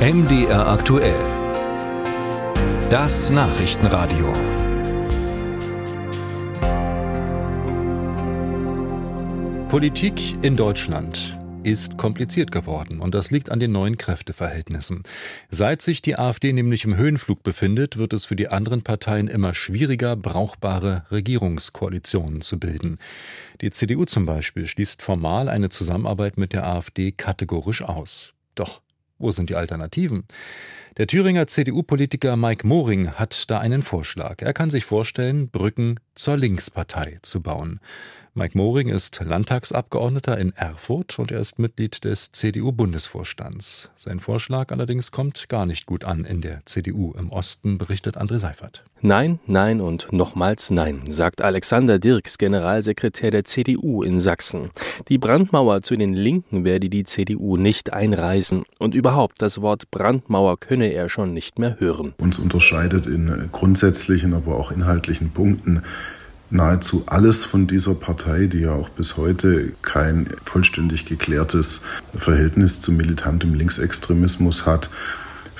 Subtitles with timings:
[0.00, 1.20] MDR aktuell.
[2.88, 4.32] Das Nachrichtenradio.
[9.68, 15.02] Politik in Deutschland ist kompliziert geworden und das liegt an den neuen Kräfteverhältnissen.
[15.50, 19.52] Seit sich die AfD nämlich im Höhenflug befindet, wird es für die anderen Parteien immer
[19.52, 22.96] schwieriger, brauchbare Regierungskoalitionen zu bilden.
[23.60, 28.32] Die CDU zum Beispiel schließt formal eine Zusammenarbeit mit der AfD kategorisch aus.
[28.54, 28.80] Doch
[29.20, 30.24] wo sind die Alternativen?
[30.96, 34.42] Der Thüringer CDU-Politiker Mike Moring hat da einen Vorschlag.
[34.42, 37.78] Er kann sich vorstellen, Brücken zur Linkspartei zu bauen.
[38.32, 43.90] Mike Moring ist Landtagsabgeordneter in Erfurt und er ist Mitglied des CDU-Bundesvorstands.
[43.96, 48.38] Sein Vorschlag allerdings kommt gar nicht gut an in der CDU im Osten, berichtet André
[48.38, 48.84] Seifert.
[49.00, 54.70] Nein, nein und nochmals nein, sagt Alexander Dirks, Generalsekretär der CDU in Sachsen.
[55.08, 60.60] Die Brandmauer zu den Linken werde die CDU nicht einreißen und überhaupt das Wort Brandmauer
[60.60, 62.14] könne er schon nicht mehr hören.
[62.18, 65.82] Uns unterscheidet in grundsätzlichen, aber auch inhaltlichen Punkten
[66.50, 71.80] nahezu alles von dieser Partei, die ja auch bis heute kein vollständig geklärtes
[72.16, 74.90] Verhältnis zu militantem Linksextremismus hat,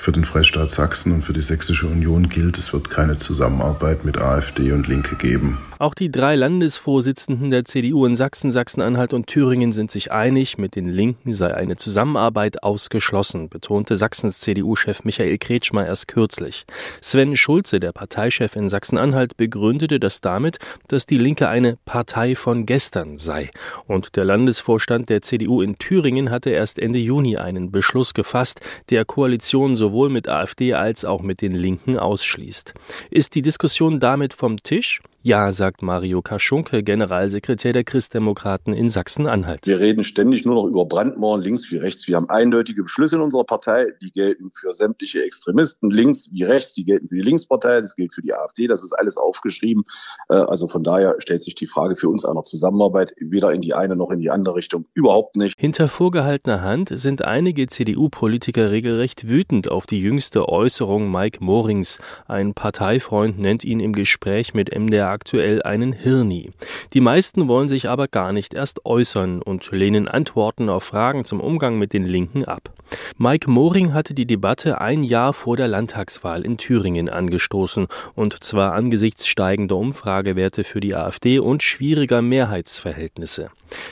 [0.01, 4.17] für den Freistaat Sachsen und für die Sächsische Union gilt, es wird keine Zusammenarbeit mit
[4.17, 5.59] AfD und Linke geben.
[5.81, 10.75] Auch die drei Landesvorsitzenden der CDU in Sachsen, Sachsen-Anhalt und Thüringen sind sich einig, mit
[10.75, 16.65] den Linken sei eine Zusammenarbeit ausgeschlossen, betonte Sachsens CDU-Chef Michael Kretschmer erst kürzlich.
[17.01, 22.67] Sven Schulze, der Parteichef in Sachsen-Anhalt, begründete das damit, dass die Linke eine Partei von
[22.67, 23.49] gestern sei.
[23.87, 29.03] Und der Landesvorstand der CDU in Thüringen hatte erst Ende Juni einen Beschluss gefasst, der
[29.03, 32.73] Koalition sowohl mit AfD als auch mit den Linken ausschließt.
[33.09, 35.01] Ist die Diskussion damit vom Tisch?
[35.23, 39.67] Ja, sagt Mario Kaschunke, Generalsekretär der Christdemokraten in Sachsen-Anhalt.
[39.67, 42.07] Wir reden ständig nur noch über Brandmauern, links wie rechts.
[42.07, 46.73] Wir haben eindeutige Beschlüsse in unserer Partei, die gelten für sämtliche Extremisten, links wie rechts,
[46.73, 49.83] die gelten für die Linkspartei, das gilt für die AfD, das ist alles aufgeschrieben.
[50.29, 53.75] Äh, also von daher stellt sich die Frage für uns einer Zusammenarbeit weder in die
[53.75, 55.53] eine noch in die andere Richtung überhaupt nicht.
[55.55, 61.99] Hinter vorgehaltener Hand sind einige CDU-Politiker regelrecht wütend auf die jüngste Äußerung Mike Morings.
[62.27, 66.51] Ein Parteifreund nennt ihn im Gespräch mit MDR aktuell einen Hirni.
[66.93, 71.39] Die meisten wollen sich aber gar nicht erst äußern und lehnen Antworten auf Fragen zum
[71.39, 72.71] Umgang mit den Linken ab.
[73.17, 78.73] Mike Moring hatte die Debatte ein Jahr vor der Landtagswahl in Thüringen angestoßen, und zwar
[78.73, 83.49] angesichts steigender Umfragewerte für die AfD und schwieriger Mehrheitsverhältnisse.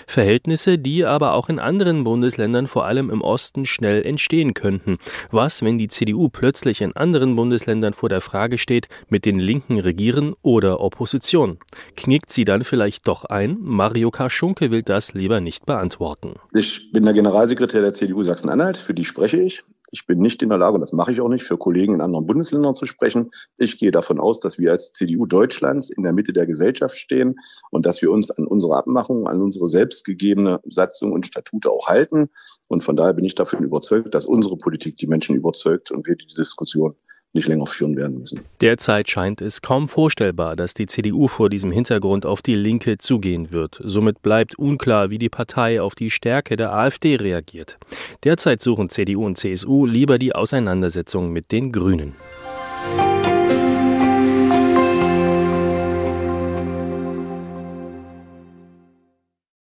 [0.08, 4.98] Verhältnisse, die aber auch in anderen Bundesländern, vor allem im Osten, schnell entstehen könnten.
[5.32, 9.80] Was, wenn die CDU plötzlich in anderen Bundesländern vor der Frage steht, mit den Linken
[9.80, 11.60] regieren oder Opposition?
[11.96, 13.58] Knickt sie dann vielleicht doch ein?
[13.62, 16.36] Mario Kaschunke will das lieber nicht beantworten.
[16.54, 19.64] Ich bin der Generalsekretär der CDU Sachsen-Anhalt für die spreche ich.
[19.92, 22.02] Ich bin nicht in der Lage, und das mache ich auch nicht, für Kollegen in
[22.02, 23.32] anderen Bundesländern zu sprechen.
[23.58, 27.36] Ich gehe davon aus, dass wir als CDU Deutschlands in der Mitte der Gesellschaft stehen
[27.72, 32.30] und dass wir uns an unsere Abmachungen, an unsere selbstgegebene Satzung und Statute auch halten.
[32.68, 36.16] Und von daher bin ich davon überzeugt, dass unsere Politik die Menschen überzeugt und wir
[36.16, 36.96] die Diskussion
[37.34, 38.42] nicht länger führen werden müssen.
[38.62, 43.52] Derzeit scheint es kaum vorstellbar, dass die CDU vor diesem Hintergrund auf die Linke zugehen
[43.52, 43.80] wird.
[43.84, 47.78] Somit bleibt unklar, wie die Partei auf die Stärke der AfD reagiert.
[48.24, 52.14] Derzeit suchen CDU und CSU lieber die Auseinandersetzung mit den Grünen.